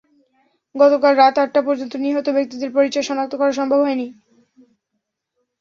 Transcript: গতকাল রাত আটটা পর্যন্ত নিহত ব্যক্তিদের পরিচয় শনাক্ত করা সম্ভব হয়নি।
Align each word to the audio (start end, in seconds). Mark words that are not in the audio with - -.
গতকাল 0.75 1.13
রাত 1.15 1.35
আটটা 1.37 1.61
পর্যন্ত 1.61 1.93
নিহত 1.97 2.27
ব্যক্তিদের 2.29 2.69
পরিচয় 2.73 3.05
শনাক্ত 3.07 3.33
করা 3.37 3.51
সম্ভব 3.51 3.79
হয়নি। 3.81 4.07